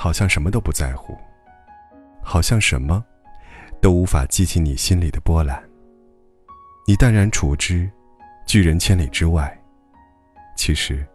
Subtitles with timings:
[0.00, 1.14] 好像什么都不在乎，
[2.22, 3.04] 好像什么
[3.82, 5.62] 都无法激起你心里的波澜。
[6.86, 7.86] 你淡然处之，
[8.46, 9.54] 拒人千里之外。
[10.56, 11.06] 其实，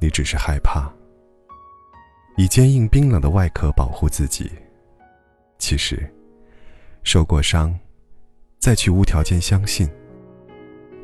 [0.00, 0.88] 你只是害怕，
[2.36, 4.52] 以坚硬冰冷的外壳保护自己。
[5.58, 6.08] 其实，
[7.02, 7.76] 受过伤，
[8.60, 9.90] 再去无条件相信，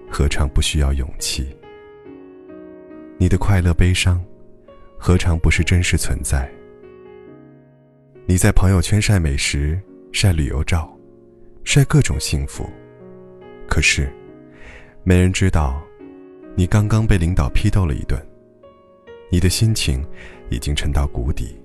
[0.09, 1.53] 何尝不需要勇气？
[3.19, 4.25] 你的快乐、悲伤。
[4.97, 6.49] 何尝不是真实存在？
[8.25, 9.79] 你在朋友圈晒美食、
[10.13, 10.97] 晒旅游照、
[11.65, 12.71] 晒各种幸福，
[13.69, 14.09] 可是，
[15.03, 15.83] 没人知道，
[16.55, 18.25] 你刚刚被领导批斗了一顿，
[19.29, 20.07] 你的心情
[20.51, 21.61] 已经沉到谷底。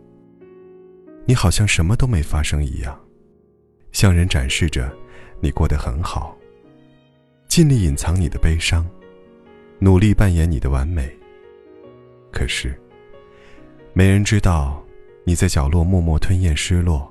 [1.25, 2.99] 你好像什么都没发生一样，
[3.91, 4.91] 向人展示着
[5.39, 6.35] 你过得很好，
[7.47, 8.83] 尽力隐藏你的悲伤，
[9.77, 11.07] 努力扮演你的完美，
[12.31, 12.75] 可是。
[13.93, 14.83] 没人知道
[15.27, 17.05] 你在角落默默吞咽失落。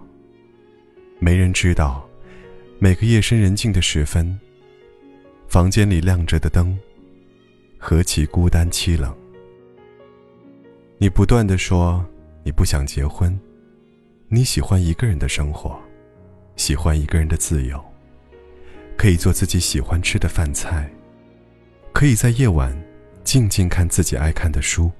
[1.18, 2.08] 没人知道，
[2.78, 4.40] 每个夜深人静的时分，
[5.48, 6.78] 房间里亮着的灯，
[7.76, 9.14] 何其孤单凄冷。
[10.96, 12.02] 你不断的说
[12.42, 13.38] 你不想结婚，
[14.28, 15.78] 你喜欢一个人的生活，
[16.56, 17.78] 喜欢一个人的自由，
[18.96, 20.90] 可以做自己喜欢吃的饭菜，
[21.92, 22.74] 可以在夜晚
[23.24, 24.90] 静静看自己爱看的书。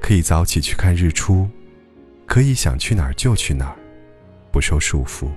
[0.00, 1.46] 可以早起去看日出，
[2.26, 3.76] 可以想去哪儿就去哪儿，
[4.50, 5.28] 不受束缚。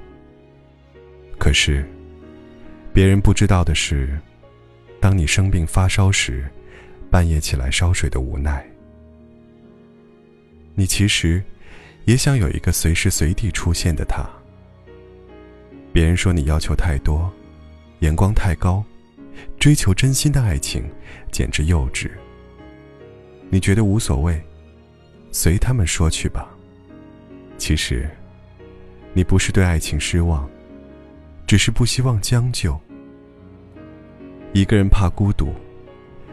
[1.37, 1.87] 可是，
[2.93, 4.19] 别人不知道的是，
[4.99, 6.49] 当你生病发烧时，
[7.09, 8.65] 半夜起来烧水的无奈。
[10.75, 11.41] 你其实
[12.05, 14.27] 也想有一个随时随地出现的他。
[15.93, 17.31] 别人说你要求太多，
[17.99, 18.83] 眼光太高，
[19.59, 20.83] 追求真心的爱情
[21.31, 22.09] 简直幼稚。
[23.49, 24.41] 你觉得无所谓。
[25.31, 26.49] 随他们说去吧。
[27.59, 28.09] 其实，
[29.13, 30.49] 你不是对爱情失望，
[31.45, 32.79] 只是不希望将就。
[34.53, 35.53] 一个人怕孤独，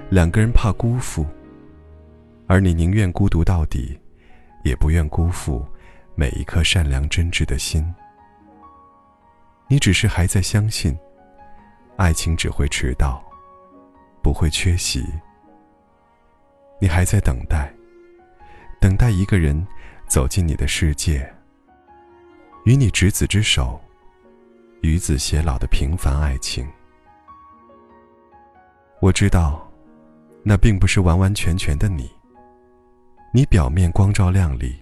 [0.09, 1.27] 两个人怕辜负，
[2.47, 3.99] 而你宁愿孤独到底，
[4.65, 5.67] 也不愿辜负
[6.15, 7.85] 每一颗善良真挚的心。
[9.69, 10.97] 你只是还在相信，
[11.97, 13.23] 爱情只会迟到，
[14.23, 15.05] 不会缺席。
[16.81, 17.71] 你还在等待。
[18.81, 19.67] 等待一个人
[20.09, 21.29] 走进你的世界，
[22.65, 23.81] 与你执子之手，
[24.81, 26.67] 与子偕老的平凡爱情。
[29.01, 29.69] 我知道，
[30.43, 32.11] 那并不是完完全全的你。
[33.33, 34.75] 你表面光照亮丽，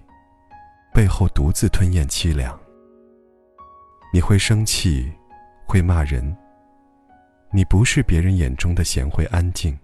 [0.93, 2.57] 背后独自吞咽凄凉。
[4.13, 5.11] 你会生气，
[5.67, 6.37] 会骂人。
[7.51, 9.77] 你不是别人眼中的贤惠安静。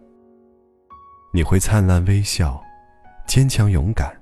[1.33, 2.63] 你会灿烂微笑。
[3.27, 4.20] 坚强勇敢，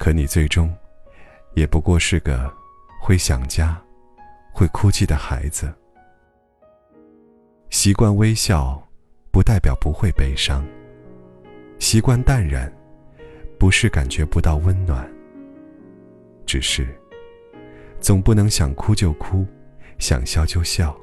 [0.00, 0.74] 可你最终
[1.52, 2.50] 也不过是个
[2.98, 3.78] 会想家、
[4.50, 5.70] 会哭泣的孩子。
[7.68, 8.82] 习惯微笑，
[9.30, 10.64] 不代表不会悲伤；
[11.78, 12.72] 习惯淡然，
[13.58, 15.06] 不是感觉不到温暖。
[16.46, 16.88] 只是，
[18.00, 19.46] 总不能想哭就哭，
[19.98, 20.98] 想笑就笑。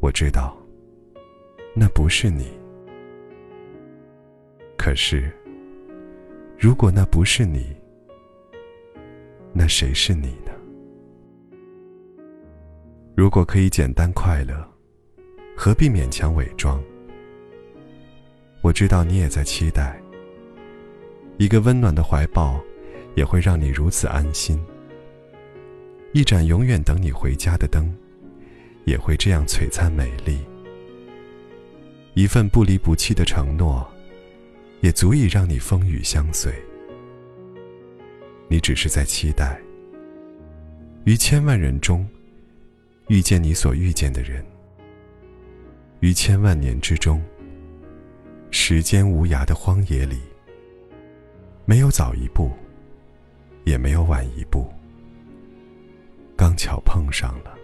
[0.00, 0.56] 我知道，
[1.76, 2.58] 那不是你。
[4.76, 5.32] 可是，
[6.58, 7.66] 如果那不是你，
[9.52, 10.52] 那谁是你呢？
[13.14, 14.66] 如果可以简单快乐，
[15.54, 16.82] 何必勉强伪装？
[18.62, 20.00] 我知道你也在期待，
[21.36, 22.58] 一个温暖的怀抱，
[23.14, 24.58] 也会让你如此安心。
[26.12, 27.94] 一盏永远等你回家的灯，
[28.86, 30.38] 也会这样璀璨美丽。
[32.14, 33.86] 一份不离不弃的承诺。
[34.80, 36.52] 也足以让你风雨相随。
[38.48, 39.60] 你只是在期待，
[41.04, 42.06] 于千万人中
[43.08, 44.44] 遇见你所遇见的人，
[46.00, 47.20] 于千万年之中，
[48.50, 50.20] 时间无涯的荒野里，
[51.64, 52.50] 没有早一步，
[53.64, 54.72] 也没有晚一步，
[56.36, 57.58] 刚巧碰上了。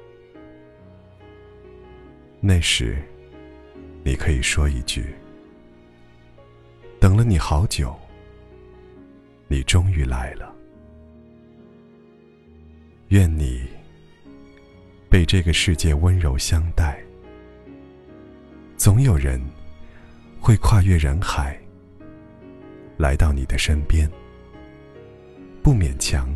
[2.41, 3.01] 那时，
[4.03, 5.15] 你可以说一句。
[7.03, 7.99] 等了你好久，
[9.49, 10.55] 你终于来了。
[13.09, 13.67] 愿你
[15.11, 17.03] 被这个世界温柔相待。
[18.77, 19.41] 总有人
[20.41, 21.61] 会跨越人海，
[22.97, 24.09] 来到你的身边，
[25.61, 26.33] 不勉强，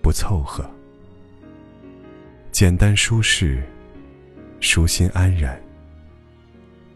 [0.00, 0.64] 不凑合，
[2.50, 3.62] 简单舒适，
[4.58, 5.62] 舒心安然，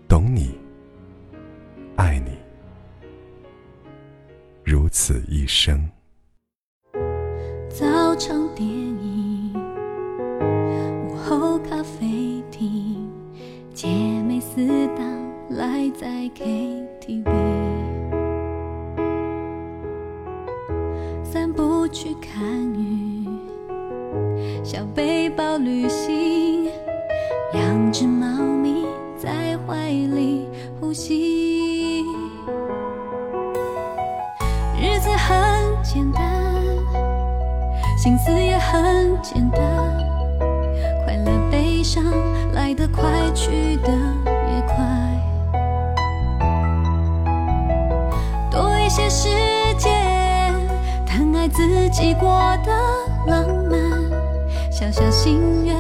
[0.09, 0.59] 懂你，
[5.45, 5.79] 一生。
[7.69, 9.53] 早场电影，
[11.07, 13.07] 午后咖啡厅，
[13.75, 13.87] 姐
[14.27, 15.05] 妹四档
[15.51, 17.29] 赖在 KTV，
[21.23, 22.43] 散步去看
[22.73, 23.29] 雨，
[24.65, 26.71] 小背包旅行，
[27.53, 28.87] 两只猫咪
[29.19, 30.49] 在怀里
[30.81, 32.03] 呼吸，
[34.85, 36.23] 日子很简单。
[37.97, 39.63] 心思也很简单，
[41.07, 42.05] 快乐悲伤
[42.53, 43.03] 来得快，
[43.35, 44.77] 去得也快。
[48.51, 49.31] 多一些时
[49.79, 50.53] 间，
[51.07, 52.29] 疼爱自己过
[52.63, 52.71] 的
[53.27, 53.81] 浪漫，
[54.71, 55.75] 小小心愿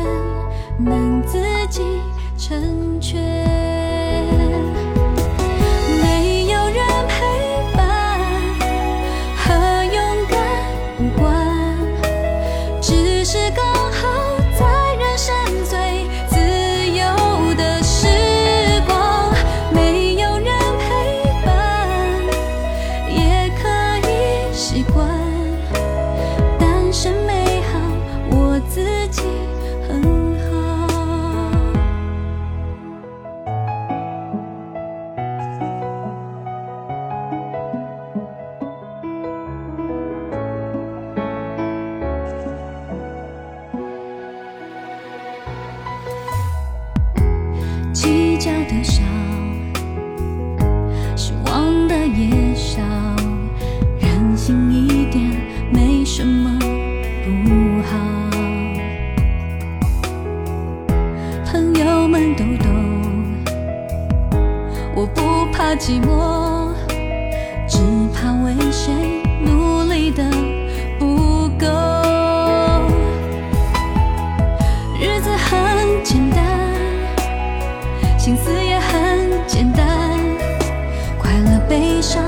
[62.14, 62.70] 们都懂，
[64.94, 65.20] 我不
[65.52, 66.72] 怕寂寞，
[67.66, 67.78] 只
[68.14, 70.22] 怕为谁努力的
[70.96, 71.66] 不够。
[75.00, 76.44] 日子很简单。
[78.16, 79.84] 心思也很简单，
[81.18, 82.22] 快乐悲伤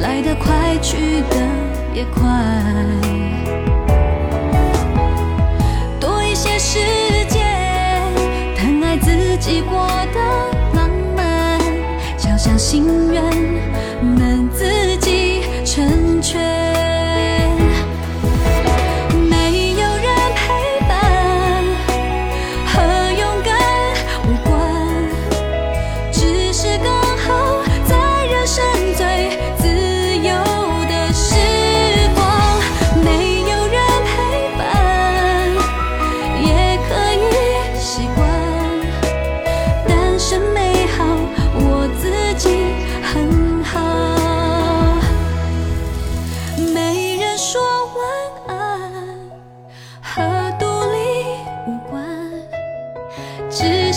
[0.00, 1.36] 来得快，去得
[1.92, 2.22] 也快。
[9.42, 10.20] 寄过的
[10.72, 11.58] 浪漫，
[12.16, 13.20] 敲响心愿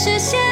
[0.05, 0.44] 实现